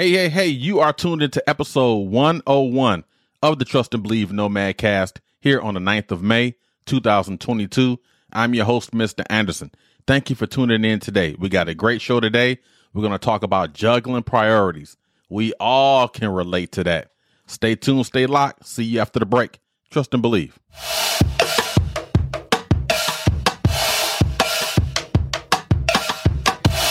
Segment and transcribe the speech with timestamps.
[0.00, 3.04] Hey, hey, hey, you are tuned into episode 101
[3.42, 6.54] of the Trust and Believe Nomad Cast here on the 9th of May,
[6.86, 7.98] 2022.
[8.32, 9.24] I'm your host, Mr.
[9.28, 9.72] Anderson.
[10.06, 11.34] Thank you for tuning in today.
[11.36, 12.60] We got a great show today.
[12.94, 14.96] We're going to talk about juggling priorities.
[15.28, 17.10] We all can relate to that.
[17.48, 18.68] Stay tuned, stay locked.
[18.68, 19.58] See you after the break.
[19.90, 20.60] Trust and believe.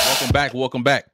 [0.04, 0.54] Welcome back.
[0.54, 1.06] Welcome back.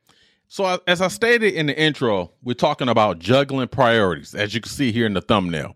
[0.53, 4.71] So, as I stated in the intro, we're talking about juggling priorities, as you can
[4.71, 5.75] see here in the thumbnail.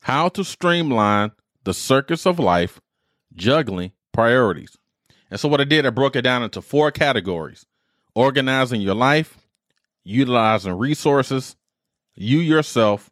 [0.00, 1.32] How to streamline
[1.64, 2.80] the circus of life,
[3.34, 4.78] juggling priorities.
[5.28, 7.66] And so, what I did, I broke it down into four categories
[8.14, 9.38] organizing your life,
[10.04, 11.56] utilizing resources,
[12.14, 13.10] you yourself,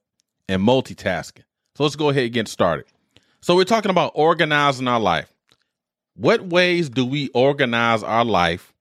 [0.48, 1.42] and multitasking.
[1.74, 2.84] So, let's go ahead and get started.
[3.40, 5.34] So, we're talking about organizing our life.
[6.14, 8.72] What ways do we organize our life,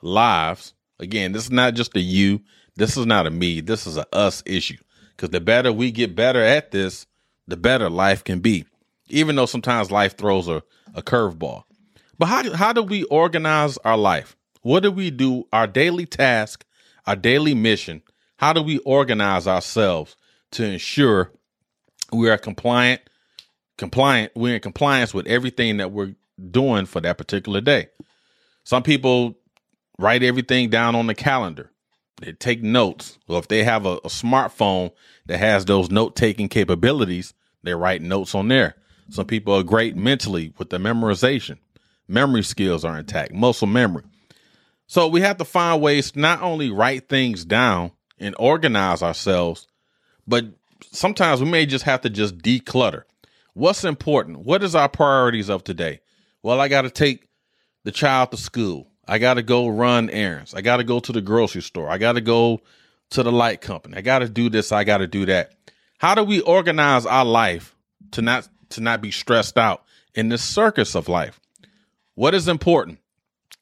[0.00, 0.72] lives?
[1.00, 2.42] Again, this is not just a you,
[2.76, 4.76] this is not a me, this is a us issue.
[5.16, 7.06] Because the better we get better at this,
[7.48, 8.66] the better life can be.
[9.08, 10.62] Even though sometimes life throws a,
[10.94, 11.64] a curveball.
[12.18, 14.36] But how, how do we organize our life?
[14.60, 15.48] What do we do?
[15.52, 16.64] Our daily task,
[17.06, 18.02] our daily mission.
[18.36, 20.16] How do we organize ourselves
[20.52, 21.32] to ensure
[22.12, 23.00] we are compliant,
[23.78, 26.14] compliant, we're in compliance with everything that we're
[26.50, 27.88] doing for that particular day?
[28.64, 29.36] Some people
[30.00, 31.70] write everything down on the calendar.
[32.20, 33.18] They take notes.
[33.28, 34.92] Or if they have a, a smartphone
[35.26, 38.76] that has those note taking capabilities, they write notes on there.
[39.10, 41.58] Some people are great mentally with the memorization.
[42.08, 44.04] Memory skills are intact, muscle memory.
[44.86, 49.66] So we have to find ways to not only write things down and organize ourselves,
[50.26, 50.46] but
[50.90, 53.02] sometimes we may just have to just declutter.
[53.54, 54.40] What's important?
[54.40, 56.00] What is our priorities of today?
[56.42, 57.28] Well, I got to take
[57.84, 58.89] the child to school.
[59.10, 60.54] I got to go run errands.
[60.54, 61.90] I got to go to the grocery store.
[61.90, 62.60] I got to go
[63.10, 63.96] to the light company.
[63.96, 64.70] I got to do this.
[64.70, 65.52] I got to do that.
[65.98, 67.74] How do we organize our life
[68.12, 69.82] to not to not be stressed out
[70.14, 71.40] in this circus of life?
[72.14, 73.00] What is important?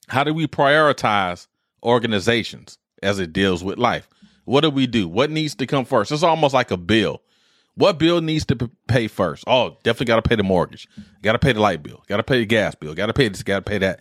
[0.09, 1.47] How do we prioritize
[1.83, 4.07] organizations as it deals with life?
[4.45, 5.09] What do we do?
[5.09, 6.13] What needs to come first?
[6.13, 7.23] It's almost like a bill.
[7.75, 9.45] What bill needs to pay first?
[9.47, 10.89] Oh, definitely got to pay the mortgage.
[11.23, 12.05] Got to pay the light bill.
[12.07, 12.95] Got to pay the gas bill.
[12.95, 13.43] Got to pay this.
[13.43, 14.01] Got to pay that.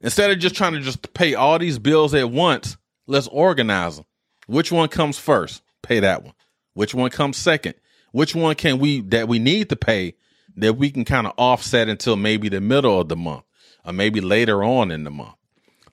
[0.00, 2.76] Instead of just trying to just pay all these bills at once,
[3.06, 4.06] let's organize them.
[4.46, 5.62] Which one comes first?
[5.82, 6.34] Pay that one.
[6.74, 7.74] Which one comes second?
[8.12, 10.14] Which one can we that we need to pay
[10.56, 13.44] that we can kind of offset until maybe the middle of the month
[13.84, 15.34] or maybe later on in the month?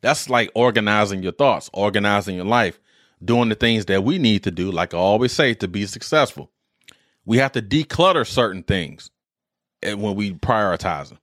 [0.02, 2.80] That's like organizing your thoughts, organizing your life,
[3.24, 6.52] doing the things that we need to do, like I always say, to be successful.
[7.26, 9.10] We have to declutter certain things
[9.82, 11.20] when we prioritize them.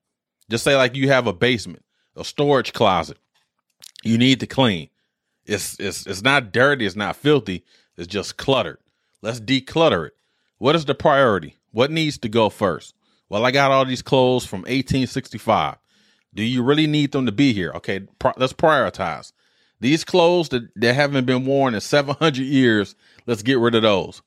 [0.51, 1.85] Just say like you have a basement
[2.17, 3.19] a storage closet
[4.03, 4.89] you need to clean.
[5.47, 7.65] It's it's it's not dirty, it's not filthy,
[7.97, 8.79] it's just cluttered.
[9.23, 10.17] Let's declutter it.
[10.59, 11.59] What is the priority?
[11.71, 12.95] What needs to go first?
[13.29, 15.77] Well, I got all these clothes from 1865.
[16.35, 17.73] Do you really need them to be here?
[17.77, 18.01] Okay,
[18.37, 19.33] let's prioritize.
[19.81, 22.95] These clothes that, that haven't been worn in 700 years,
[23.27, 24.23] let's get rid of those.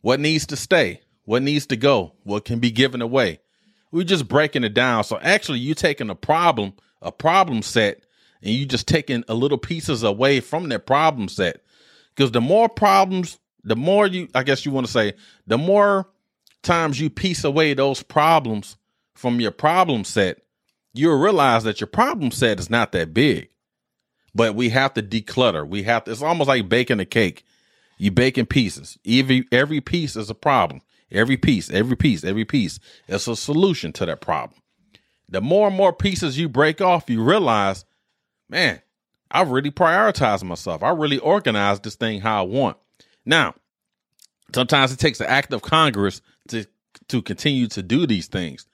[0.00, 1.02] What needs to stay?
[1.24, 2.14] What needs to go?
[2.24, 3.40] What can be given away?
[3.92, 5.04] We're just breaking it down.
[5.04, 8.02] So actually, you're taking a problem a problem set
[8.42, 11.62] and you just taking a little pieces away from that problem set.
[12.14, 15.14] Because the more problems, the more you, I guess you want to say,
[15.46, 16.08] the more
[16.62, 18.76] times you piece away those problems
[19.14, 20.42] from your problem set,
[20.92, 23.48] you'll realize that your problem set is not that big.
[24.34, 25.66] But we have to declutter.
[25.66, 27.44] We have to, it's almost like baking a cake.
[27.98, 28.98] You bake in pieces.
[29.06, 30.80] Every every piece is a problem.
[31.10, 34.61] Every piece, every piece, every piece is a solution to that problem
[35.32, 37.84] the more and more pieces you break off, you realize,
[38.48, 38.80] man,
[39.30, 40.82] I've really prioritize myself.
[40.82, 42.76] I really organize this thing how I want.
[43.24, 43.54] Now,
[44.54, 46.66] sometimes it takes an act of Congress to
[47.08, 48.66] to continue to do these things.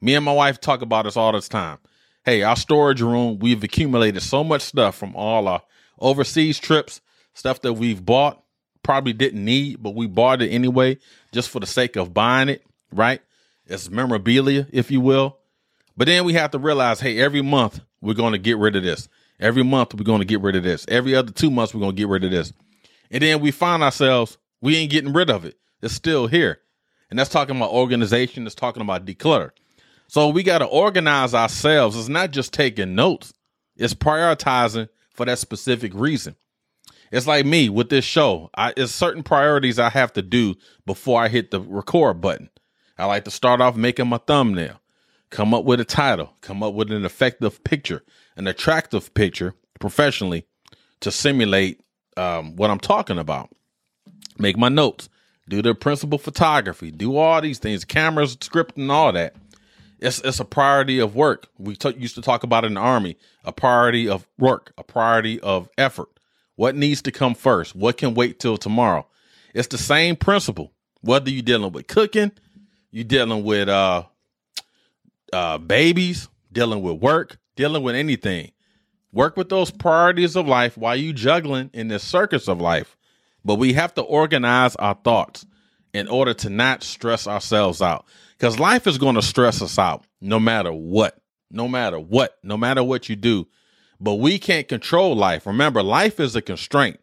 [0.00, 1.78] Me and my wife talk about this all the time.
[2.24, 5.62] Hey, our storage room, we've accumulated so much stuff from all our
[5.98, 7.00] overseas trips,
[7.34, 8.42] stuff that we've bought,
[8.82, 10.98] probably didn't need, but we bought it anyway,
[11.32, 13.20] just for the sake of buying it, right?
[13.66, 15.38] It's memorabilia, if you will.
[15.96, 18.82] But then we have to realize, hey, every month we're going to get rid of
[18.82, 19.08] this.
[19.40, 20.84] Every month we're going to get rid of this.
[20.88, 22.52] Every other two months we're going to get rid of this.
[23.10, 25.56] And then we find ourselves, we ain't getting rid of it.
[25.82, 26.60] It's still here.
[27.10, 28.44] And that's talking about organization.
[28.44, 29.50] That's talking about declutter.
[30.08, 31.96] So we got to organize ourselves.
[31.96, 33.32] It's not just taking notes.
[33.76, 36.36] It's prioritizing for that specific reason.
[37.12, 38.50] It's like me with this show.
[38.56, 42.50] I, it's certain priorities I have to do before I hit the record button.
[42.98, 44.80] I like to start off making my thumbnail
[45.30, 48.02] come up with a title, come up with an effective picture,
[48.36, 50.46] an attractive picture professionally
[51.00, 51.80] to simulate
[52.16, 53.50] um, what I'm talking about.
[54.38, 55.08] Make my notes.
[55.48, 56.90] Do the principal photography.
[56.90, 59.36] Do all these things, cameras, script, and all that.
[60.00, 61.48] It's it's a priority of work.
[61.56, 65.40] We t- used to talk about in the army a priority of work, a priority
[65.40, 66.08] of effort.
[66.56, 67.76] What needs to come first?
[67.76, 69.06] What can wait till tomorrow?
[69.54, 70.72] It's the same principle.
[71.00, 72.32] Whether you're dealing with cooking,
[72.90, 74.04] you're dealing with uh,
[75.32, 78.52] uh, babies, dealing with work, dealing with anything.
[79.12, 82.96] Work with those priorities of life while you juggling in this circus of life.
[83.44, 85.46] But we have to organize our thoughts
[85.94, 88.06] in order to not stress ourselves out.
[88.36, 91.18] Because life is going to stress us out no matter what,
[91.50, 93.46] no matter what, no matter what you do.
[93.98, 95.46] But we can't control life.
[95.46, 97.00] Remember, life is a constraint.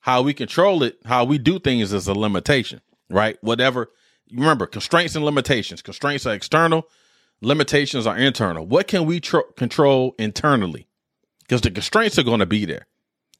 [0.00, 2.80] How we control it, how we do things is a limitation,
[3.10, 3.36] right?
[3.42, 3.90] Whatever.
[4.32, 5.82] Remember, constraints and limitations.
[5.82, 6.88] Constraints are external,
[7.44, 8.66] limitations are internal.
[8.66, 10.86] What can we tr- control internally?
[11.40, 12.86] Because the constraints are going to be there.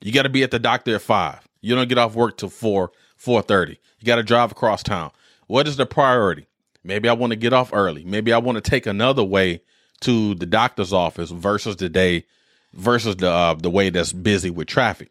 [0.01, 1.49] You got to be at the doctor at five.
[1.61, 3.79] You don't get off work till four, four thirty.
[3.99, 5.11] You got to drive across town.
[5.47, 6.47] What is the priority?
[6.83, 8.05] Maybe I want to get off early.
[8.05, 9.63] Maybe I want to take another way
[10.01, 12.27] to the doctor's office versus the day
[12.75, 15.09] versus the uh, the way that's busy with traffic.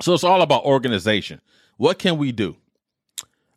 [0.00, 1.40] So it's all about organization.
[1.76, 2.56] What can we do?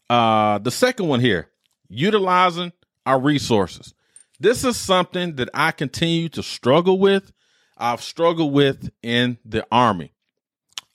[0.09, 1.49] Uh, the second one here,
[1.89, 2.71] utilizing
[3.05, 3.93] our resources.
[4.43, 7.31] This is something that I continue to struggle with.
[7.77, 10.11] I've struggled with in the army.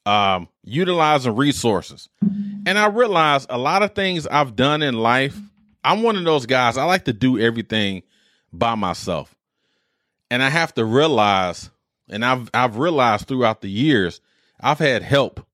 [0.06, 2.08] Um, utilizing resources.
[2.22, 5.38] And I realize a lot of things I've done in life
[5.84, 6.76] I'm one of those guys.
[6.76, 8.02] I like to do everything
[8.52, 9.34] by myself.
[10.30, 11.70] And I have to realize,
[12.10, 14.20] and I've I've realized throughout the years,
[14.60, 15.46] I've had help,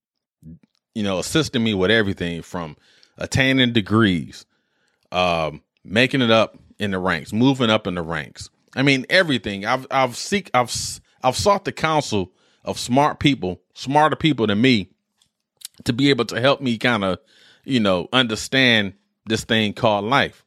[0.94, 2.76] you know, assisting me with everything from
[3.17, 4.44] attaining degrees,
[5.12, 8.50] um, making it up in the ranks, moving up in the ranks.
[8.76, 9.64] I mean, everything.
[9.64, 10.72] I've I've seek I've
[11.22, 12.32] I've sought the counsel
[12.64, 14.90] of smart people, smarter people than me,
[15.84, 17.19] to be able to help me kind of,
[17.64, 18.94] you know, understand
[19.26, 20.44] this thing called life.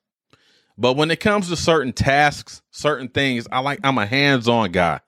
[0.78, 5.02] But when it comes to certain tasks, certain things, I like I'm a hands-on guy.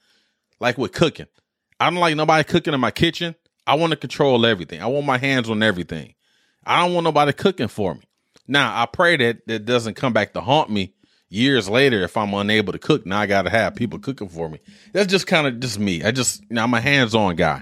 [0.59, 1.27] Like with cooking.
[1.79, 3.35] I don't like nobody cooking in my kitchen.
[3.65, 4.81] I want to control everything.
[4.81, 6.15] I want my hands on everything.
[6.65, 8.01] I don't want nobody cooking for me.
[8.47, 10.95] Now, I pray that that doesn't come back to haunt me
[11.29, 13.05] years later if I'm unable to cook.
[13.05, 14.59] Now I got to have people cooking for me.
[14.93, 16.03] That's just kind of just me.
[16.03, 17.61] I just, you know, I'm a hands-on guy.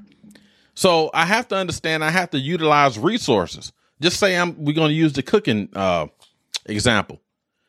[0.73, 4.91] So I have to understand I have to utilize resources just say I'm we're to
[4.91, 6.07] use the cooking uh,
[6.65, 7.21] example.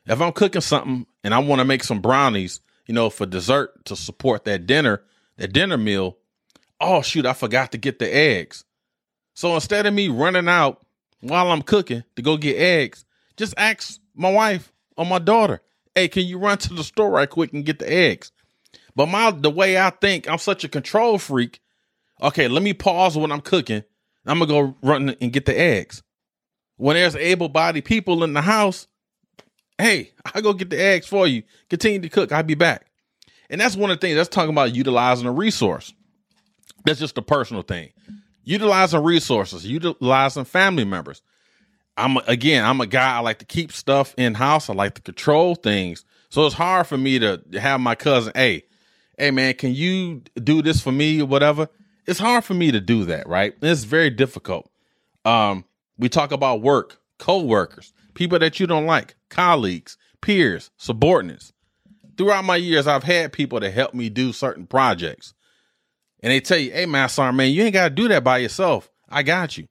[0.06, 3.84] If I'm cooking something and I want to make some brownies, you know, for dessert
[3.86, 5.02] to support that dinner,
[5.36, 6.16] that dinner meal,
[6.80, 8.64] oh shoot, I forgot to get the eggs.
[9.34, 10.84] So instead of me running out
[11.20, 13.04] while I'm cooking to go get eggs,
[13.36, 15.60] just ask my wife or my daughter,
[15.98, 18.32] "Hey, can you run to the store right quick and get the eggs?"
[18.94, 21.60] But my the way I think, I'm such a control freak.
[22.22, 23.84] Okay, let me pause when I'm cooking.
[24.26, 26.02] I'm gonna go run and get the eggs
[26.78, 28.86] when there's able-bodied people in the house,
[29.76, 31.42] hey, I'll go get the eggs for you.
[31.68, 32.32] Continue to cook.
[32.32, 32.86] I'll be back.
[33.50, 35.92] And that's one of the things that's talking about utilizing a resource.
[36.84, 37.90] That's just a personal thing.
[38.44, 41.22] Utilizing resources, utilizing family members.
[41.98, 43.16] I'm again, I'm a guy.
[43.16, 44.70] I like to keep stuff in house.
[44.70, 46.04] I like to control things.
[46.30, 48.64] So it's hard for me to have my cousin, hey,
[49.18, 51.68] hey man, can you do this for me or whatever?
[52.06, 53.54] It's hard for me to do that, right?
[53.60, 54.70] It's very difficult.
[55.24, 55.64] Um,
[55.98, 61.52] we talk about work, co-workers, people that you don't like, colleagues, peers, subordinates.
[62.16, 65.34] Throughout my years, I've had people to help me do certain projects.
[66.20, 68.90] And they tell you, hey, Master, man, you ain't got to do that by yourself.
[69.08, 69.66] I got you.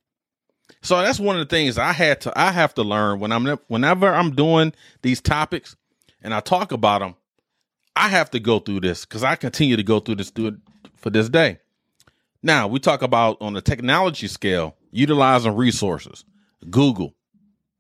[0.82, 3.46] So that's one of the things I had to I have to learn when I'm
[3.68, 5.76] whenever I'm doing these topics
[6.22, 7.16] and I talk about them,
[7.96, 10.32] I have to go through this because I continue to go through this
[10.96, 11.60] for this day.
[12.44, 16.24] Now we talk about on the technology scale, utilizing resources,
[16.70, 17.16] Google,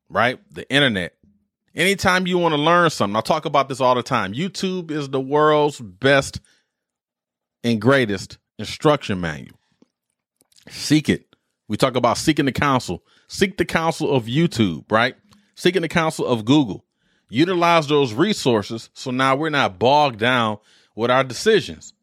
[0.09, 0.39] right?
[0.53, 1.13] The internet.
[1.75, 4.33] Anytime you want to learn something, I talk about this all the time.
[4.33, 6.41] YouTube is the world's best
[7.63, 9.59] and greatest instruction manual.
[10.69, 11.26] Seek it.
[11.67, 13.03] We talk about seeking the counsel.
[13.27, 15.15] Seek the counsel of YouTube, right?
[15.55, 16.85] Seeking the counsel of Google.
[17.29, 20.59] Utilize those resources so now we're not bogged down
[20.95, 21.93] with our decisions.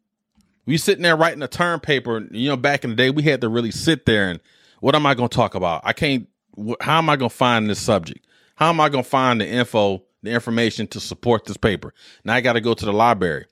[0.67, 2.27] We sitting there writing a term paper.
[2.31, 4.41] You know, back in the day, we had to really sit there and
[4.81, 5.83] what am I going to talk about?
[5.85, 6.29] I can't.
[6.81, 8.27] How am I going to find this subject?
[8.55, 11.93] How am I going to find the info, the information to support this paper?
[12.23, 13.47] Now I got to go to the library.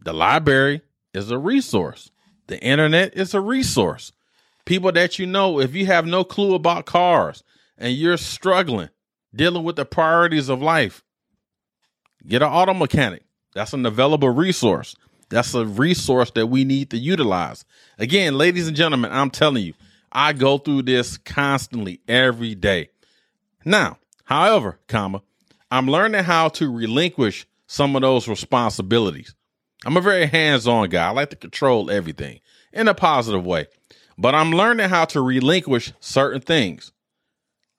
[0.00, 0.80] The library
[1.12, 2.10] is a resource.
[2.46, 4.12] The internet is a resource.
[4.64, 7.42] People that you know, if you have no clue about cars
[7.76, 8.88] and you're struggling
[9.34, 11.02] dealing with the priorities of life,
[12.26, 13.24] get an auto mechanic.
[13.54, 14.96] That's an available resource.
[15.28, 17.64] That's a resource that we need to utilize.
[17.98, 19.74] Again, ladies and gentlemen, I'm telling you,
[20.12, 22.90] I go through this constantly every day.
[23.64, 25.22] Now, however, comma,
[25.70, 29.34] I'm learning how to relinquish some of those responsibilities.
[29.84, 31.08] I'm a very hands-on guy.
[31.08, 32.40] I like to control everything
[32.72, 33.66] in a positive way.
[34.16, 36.92] But I'm learning how to relinquish certain things.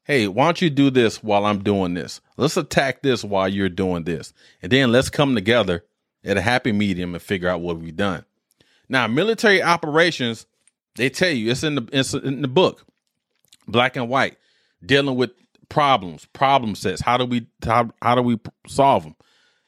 [0.03, 2.21] Hey, why don't you do this while I'm doing this?
[2.37, 4.33] Let's attack this while you're doing this.
[4.61, 5.83] And then let's come together
[6.23, 8.25] at a happy medium and figure out what we've done.
[8.87, 10.45] Now, military operations,
[10.95, 12.85] they tell you it's in the it's in the book,
[13.67, 14.37] black and white,
[14.85, 15.31] dealing with
[15.69, 17.01] problems, problem sets.
[17.01, 19.15] How do we how, how do we solve them?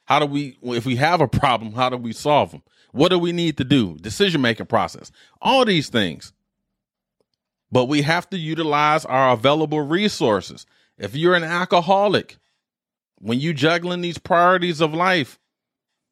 [0.05, 2.61] How do we if we have a problem, how do we solve them?
[2.91, 3.97] What do we need to do?
[3.97, 5.11] Decision making process.
[5.41, 6.31] All these things.
[7.71, 10.65] But we have to utilize our available resources.
[10.97, 12.37] If you're an alcoholic,
[13.19, 15.39] when you juggling these priorities of life,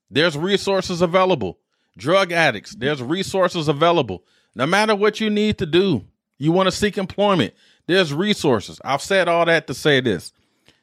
[0.09, 1.59] there's resources available.
[1.97, 4.25] Drug addicts, there's resources available.
[4.53, 6.05] No matter what you need to do,
[6.37, 7.53] you want to seek employment,
[7.87, 8.79] there's resources.
[8.83, 10.33] I've said all that to say this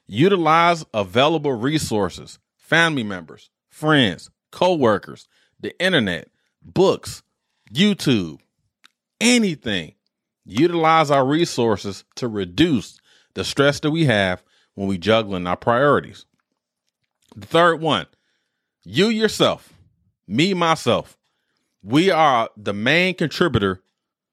[0.06, 5.28] utilize available resources, family members, friends, co workers,
[5.60, 6.28] the internet,
[6.62, 7.22] books,
[7.72, 8.40] YouTube,
[9.20, 9.94] anything
[10.44, 12.98] utilize our resources to reduce
[13.34, 14.42] the stress that we have
[14.74, 16.26] when we juggling our priorities.
[17.36, 18.06] The third one,
[18.84, 19.72] you yourself,
[20.26, 21.16] me myself,
[21.82, 23.80] we are the main contributor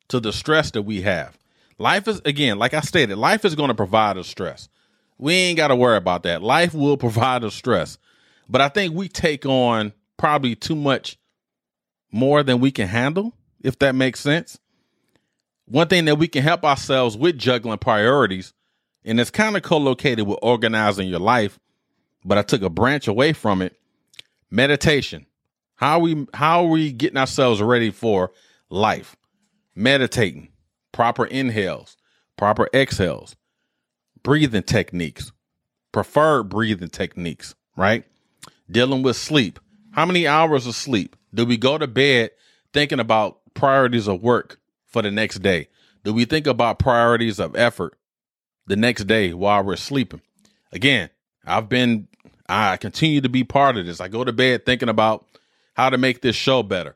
[0.09, 1.37] to the stress that we have.
[1.77, 4.67] Life is again, like I stated, life is going to provide us stress.
[5.17, 6.41] We ain't got to worry about that.
[6.41, 7.97] Life will provide us stress.
[8.49, 11.17] But I think we take on probably too much
[12.11, 14.59] more than we can handle, if that makes sense
[15.69, 18.53] one thing that we can help ourselves with juggling priorities,
[19.05, 21.59] and it's kind of co-located with organizing your life,
[22.25, 23.75] but I took a branch away from it.
[24.51, 25.25] Meditation.
[25.75, 28.31] How we how are we getting ourselves ready for
[28.69, 29.15] life?
[29.75, 30.49] Meditating,
[30.91, 31.95] proper inhales,
[32.35, 33.35] proper exhales,
[34.23, 35.31] breathing techniques,
[35.91, 38.03] preferred breathing techniques, right?
[38.69, 39.59] Dealing with sleep.
[39.91, 41.15] How many hours of sleep?
[41.33, 42.31] Do we go to bed
[42.73, 45.69] thinking about priorities of work, for the next day?
[46.03, 47.97] Do we think about priorities of effort
[48.67, 50.21] the next day while we're sleeping?
[50.71, 51.09] Again,
[51.45, 52.07] I've been,
[52.47, 54.01] I continue to be part of this.
[54.01, 55.25] I go to bed thinking about
[55.73, 56.95] how to make this show better.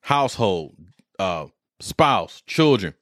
[0.00, 0.74] Household,
[1.18, 1.46] uh,
[1.80, 2.94] spouse, children.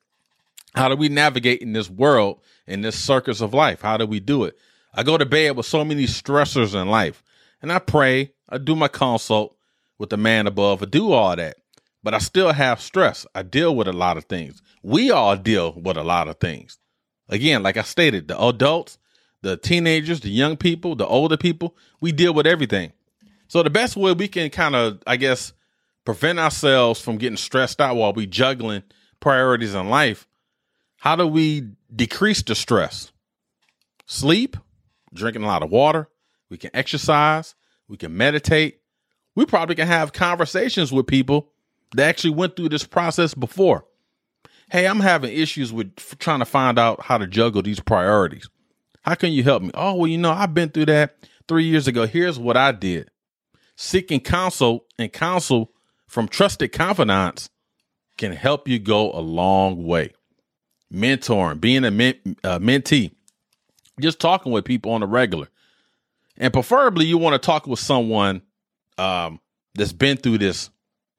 [0.74, 3.82] How do we navigate in this world, in this circus of life?
[3.82, 4.56] How do we do it?
[4.92, 7.22] I go to bed with so many stressors in life
[7.62, 9.56] and I pray, I do my consult
[9.98, 11.56] with the man above, I do all that
[12.04, 13.26] but I still have stress.
[13.34, 14.62] I deal with a lot of things.
[14.82, 16.78] We all deal with a lot of things.
[17.30, 18.98] Again, like I stated, the adults,
[19.40, 22.92] the teenagers, the young people, the older people, we deal with everything.
[23.48, 25.54] So the best way we can kind of, I guess,
[26.04, 28.82] prevent ourselves from getting stressed out while we juggling
[29.20, 30.28] priorities in life,
[30.98, 33.12] how do we decrease the stress?
[34.04, 34.58] Sleep,
[35.14, 36.08] drinking a lot of water,
[36.50, 37.54] we can exercise,
[37.88, 38.80] we can meditate.
[39.34, 41.50] We probably can have conversations with people
[41.94, 43.84] they actually went through this process before.
[44.70, 48.48] Hey, I'm having issues with trying to find out how to juggle these priorities.
[49.02, 49.70] How can you help me?
[49.74, 52.06] Oh, well, you know, I've been through that three years ago.
[52.06, 53.10] Here's what I did.
[53.76, 55.72] Seeking counsel and counsel
[56.06, 57.50] from trusted confidants
[58.16, 60.12] can help you go a long way.
[60.92, 63.12] Mentoring, being a men- uh, mentee,
[64.00, 65.48] just talking with people on a regular.
[66.36, 68.42] And preferably, you want to talk with someone
[68.96, 69.40] um,
[69.74, 70.70] that's been through this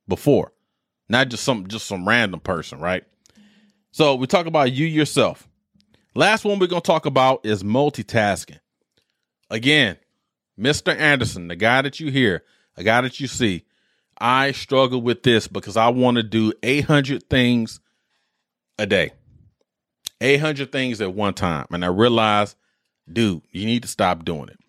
[0.07, 0.51] before
[1.09, 3.03] not just some just some random person, right?
[3.91, 5.47] So we talk about you yourself.
[6.15, 8.59] Last one we're gonna talk about is multitasking.
[9.49, 9.97] Again,
[10.59, 10.97] Mr.
[10.97, 12.43] Anderson, the guy that you hear,
[12.77, 13.65] a guy that you see,
[14.17, 17.79] I struggle with this because I want to do 800 things
[18.79, 19.11] a day,
[20.21, 21.67] 800 things at one time.
[21.71, 22.55] And I realize,
[23.11, 24.59] dude, you need to stop doing it.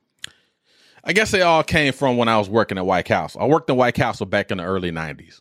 [1.05, 3.41] I guess they all came from when I was working at White Castle.
[3.41, 5.41] I worked in White Castle back in the early 90s.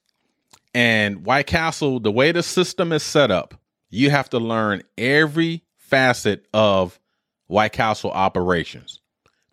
[0.75, 3.53] And White Castle, the way the system is set up,
[3.89, 6.99] you have to learn every facet of
[7.47, 8.99] White Castle operations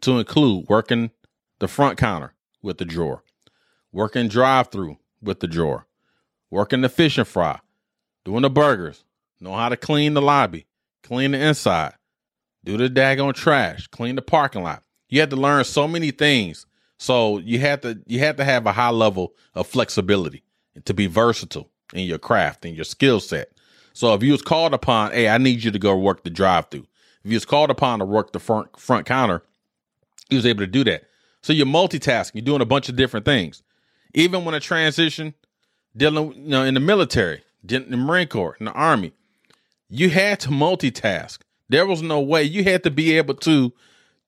[0.00, 1.12] to include working
[1.60, 3.22] the front counter with the drawer,
[3.92, 5.86] working drive through with the drawer,
[6.50, 7.60] working the fish and fry,
[8.24, 9.04] doing the burgers,
[9.38, 10.66] know how to clean the lobby,
[11.04, 11.94] clean the inside,
[12.64, 14.82] do the daggone trash, clean the parking lot.
[15.08, 16.66] You had to learn so many things.
[16.98, 20.42] So you had to you had to have a high level of flexibility
[20.84, 23.50] to be versatile in your craft and your skill set.
[23.92, 26.70] So if you was called upon, hey, I need you to go work the drive
[26.70, 26.86] through.
[27.24, 29.42] If you was called upon to work the front front counter,
[30.30, 31.04] he was able to do that.
[31.42, 33.62] So you're multitasking, you're doing a bunch of different things.
[34.14, 35.34] Even when a transition,
[35.96, 39.12] dealing, you know, in the military, in the Marine Corps, in the Army,
[39.88, 41.38] you had to multitask.
[41.68, 43.72] There was no way you had to be able to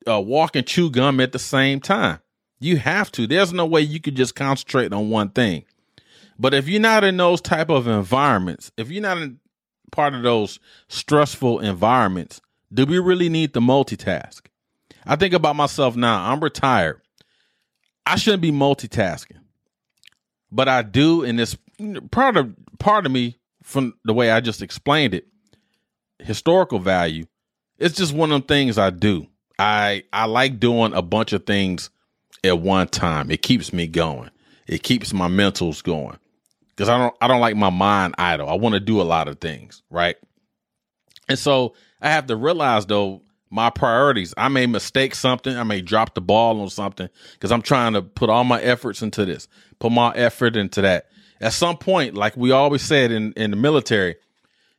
[0.07, 2.21] uh, walk and chew gum at the same time.
[2.61, 3.27] You have to.
[3.27, 5.65] There's no way you could just concentrate on one thing.
[6.39, 9.39] But if you're not in those type of environments, if you're not in
[9.93, 12.41] part of those stressful environments,
[12.73, 14.43] do we really need to multitask?
[15.07, 16.31] I think about myself now.
[16.31, 17.01] I'm retired.
[18.07, 19.39] I shouldn't be multitasking,
[20.51, 21.57] but I do, and it's
[22.11, 25.27] part of part of me from the way I just explained it.
[26.19, 27.27] Historical value.
[27.79, 29.27] It's just one of them things I do.
[29.59, 31.91] I I like doing a bunch of things
[32.43, 33.31] at one time.
[33.31, 34.31] It keeps me going.
[34.67, 36.19] It keeps my mentals going.
[36.77, 38.49] Cuz I don't I don't like my mind idle.
[38.49, 40.17] I want to do a lot of things, right?
[41.29, 43.23] And so I have to realize though
[43.55, 44.35] my priorities.
[44.37, 45.57] I may mistake something.
[45.57, 49.01] I may drop the ball on something because I'm trying to put all my efforts
[49.01, 49.47] into this,
[49.79, 51.07] put my effort into that.
[51.41, 54.17] At some point, like we always said in, in the military,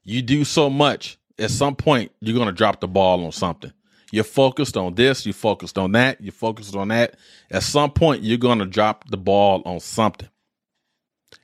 [0.03, 1.17] you do so much.
[1.39, 3.71] At some point, you're going to drop the ball on something.
[4.11, 7.15] You're focused on this, you're focused on that, you're focused on that.
[7.51, 10.29] At some point, you're going to drop the ball on something.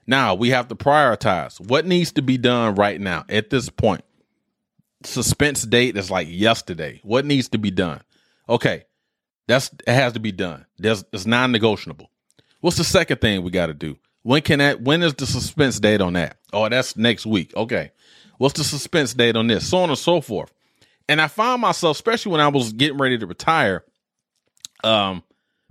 [0.07, 4.03] Now, we have to prioritize what needs to be done right now at this point
[5.05, 6.99] suspense date is like yesterday.
[7.03, 8.01] What needs to be done?
[8.47, 8.85] Okay,
[9.47, 10.65] that's it has to be done.
[10.77, 12.09] There's it's non-negotiable.
[12.59, 13.97] What's the second thing we got to do?
[14.23, 14.81] When can that?
[14.81, 16.37] When is the suspense date on that?
[16.53, 17.55] Oh, that's next week.
[17.55, 17.91] Okay,
[18.37, 19.69] what's the suspense date on this?
[19.69, 20.53] So on and so forth.
[21.09, 23.83] And I found myself, especially when I was getting ready to retire,
[24.83, 25.23] um,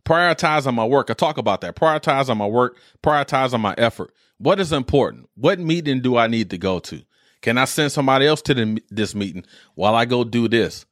[0.05, 1.11] prioritizing my work.
[1.11, 1.77] I talk about that.
[1.77, 4.13] Prioritizing my work, prioritizing my effort.
[4.39, 5.29] What is important?
[5.35, 7.03] What meeting do I need to go to?
[7.43, 10.87] Can I send somebody else to the, this meeting while I go do this?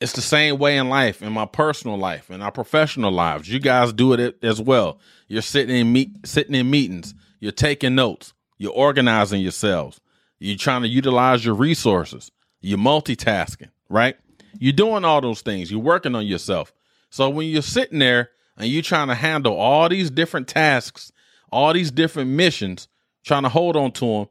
[0.00, 3.48] It's the same way in life, in my personal life, in our professional lives.
[3.48, 4.98] You guys do it as well.
[5.28, 7.14] You're sitting in meet, sitting in meetings.
[7.40, 8.34] You're taking notes.
[8.58, 10.00] You're organizing yourselves.
[10.38, 12.30] You're trying to utilize your resources.
[12.60, 14.16] You're multitasking, right?
[14.58, 15.70] You're doing all those things.
[15.70, 16.72] You're working on yourself.
[17.14, 21.12] So when you're sitting there and you're trying to handle all these different tasks,
[21.52, 22.88] all these different missions,
[23.24, 24.26] trying to hold on to them,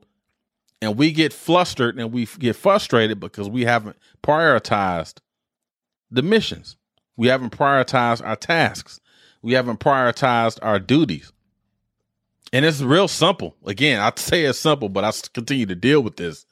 [0.82, 5.19] and we get flustered and we get frustrated because we haven't prioritized
[6.12, 6.76] the missions.
[7.15, 9.00] We haven't prioritized our tasks.
[9.41, 11.32] We haven't prioritized our duties.
[12.52, 13.56] And it's real simple.
[13.65, 16.46] Again, I say it's simple, but I continue to deal with this.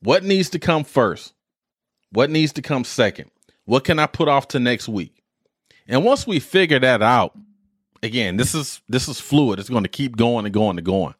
[0.00, 1.32] What needs to come first?
[2.10, 3.30] What needs to come second?
[3.64, 5.21] What can I put off to next week?
[5.88, 7.36] And once we figure that out,
[8.02, 9.58] again, this is this is fluid.
[9.58, 11.14] It's going to keep going and going and going.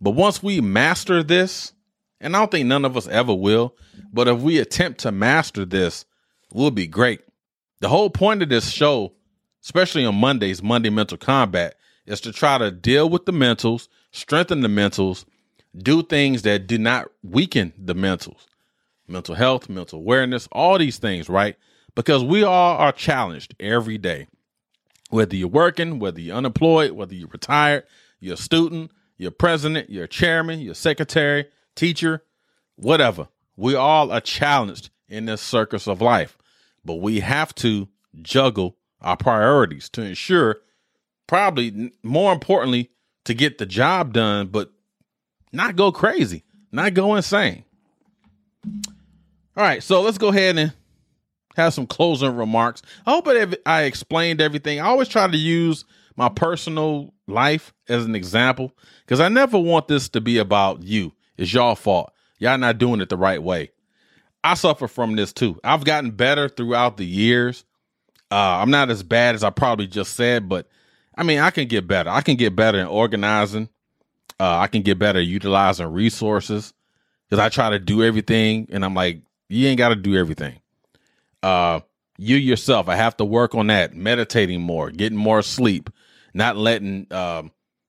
[0.00, 1.72] But once we master this,
[2.20, 3.76] and I don't think none of us ever will.
[4.12, 6.04] But if we attempt to master this,
[6.52, 7.20] we'll be great.
[7.80, 9.12] The whole point of this show,
[9.62, 14.60] especially on Mondays, Monday Mental Combat, is to try to deal with the mentals, strengthen
[14.60, 15.24] the mentals,
[15.76, 18.46] do things that do not weaken the mentals,
[19.08, 21.56] mental health, mental awareness, all these things, right?
[21.94, 24.28] Because we all are challenged every day.
[25.10, 27.84] Whether you're working, whether you're unemployed, whether you're retired,
[28.18, 32.22] you're a student, you're president, you're chairman, you're secretary, teacher,
[32.76, 33.28] whatever.
[33.56, 36.38] We all are challenged in this circus of life,
[36.84, 37.88] but we have to
[38.22, 40.58] juggle our priorities to ensure,
[41.26, 42.90] probably more importantly,
[43.24, 44.70] to get the job done, but
[45.52, 47.64] not go crazy, not go insane.
[48.64, 50.72] All right, so let's go ahead and
[51.56, 52.82] have some closing remarks.
[53.06, 53.28] I hope
[53.66, 54.80] I explained everything.
[54.80, 55.84] I always try to use
[56.16, 58.72] my personal life as an example
[59.04, 61.12] because I never want this to be about you.
[61.36, 62.12] It's y'all fault.
[62.38, 63.70] Y'all not doing it the right way.
[64.44, 65.60] I suffer from this too.
[65.62, 67.64] I've gotten better throughout the years.
[68.30, 70.66] Uh, I'm not as bad as I probably just said, but
[71.14, 72.10] I mean, I can get better.
[72.10, 73.68] I can get better in organizing.
[74.40, 76.72] Uh, I can get better utilizing resources
[77.28, 80.58] because I try to do everything, and I'm like, you ain't got to do everything.
[81.42, 81.80] Uh,
[82.18, 83.94] you yourself, I have to work on that.
[83.94, 85.90] Meditating more, getting more sleep,
[86.34, 87.42] not letting uh,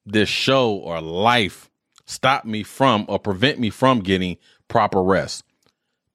[0.05, 1.69] this show or life
[2.05, 4.37] stop me from or prevent me from getting
[4.67, 5.43] proper rest,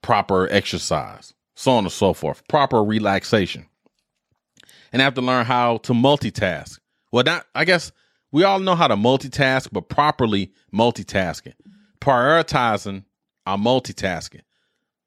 [0.02, 3.66] proper exercise, so on and so forth, proper relaxation.
[4.92, 6.78] And I have to learn how to multitask.
[7.12, 7.92] Well, not, I guess
[8.32, 11.54] we all know how to multitask, but properly multitasking,
[12.00, 13.04] prioritizing
[13.46, 14.42] our multitasking.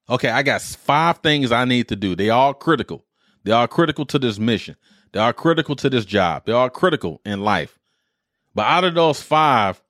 [0.10, 2.16] Okay, I got five things I need to do.
[2.16, 3.06] They all critical.
[3.44, 4.76] They are critical to this mission.
[5.14, 6.46] They are critical to this job.
[6.46, 7.80] They are critical in life.
[8.54, 9.82] But out of those five,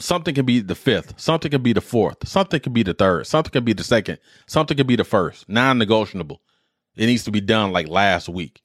[0.00, 3.26] something can be the fifth, something can be the fourth, something can be the third,
[3.26, 6.40] something can be the second, something can be the first, non negotiable.
[6.96, 8.62] It needs to be done like last week.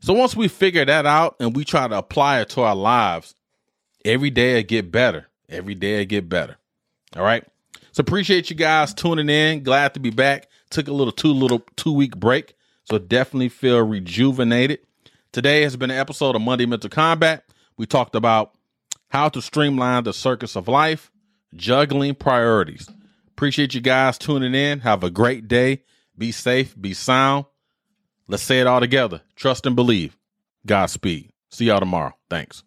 [0.00, 3.34] So once we figure that out and we try to apply it to our lives,
[4.04, 5.28] every day it get better.
[5.48, 6.58] Every day it get better.
[7.16, 7.44] All right.
[7.96, 9.62] So appreciate you guys tuning in.
[9.62, 10.50] Glad to be back.
[10.68, 12.54] Took a little two little two week break,
[12.84, 14.80] so definitely feel rejuvenated.
[15.32, 17.44] Today has been an episode of Monday Mental Combat.
[17.78, 18.52] We talked about
[19.08, 21.10] how to streamline the circus of life,
[21.54, 22.86] juggling priorities.
[23.28, 24.80] Appreciate you guys tuning in.
[24.80, 25.82] Have a great day.
[26.18, 27.46] Be safe, be sound.
[28.28, 29.22] Let's say it all together.
[29.36, 30.18] Trust and believe.
[30.66, 31.30] Godspeed.
[31.50, 32.14] See y'all tomorrow.
[32.28, 32.62] Thanks.